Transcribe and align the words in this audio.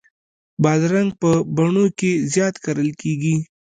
بادرنګ 0.63 1.11
په 1.21 1.29
بڼو 1.55 1.85
کې 1.99 2.11
زیات 2.33 2.55
کرل 2.63 2.89
کېږي. 3.01 3.35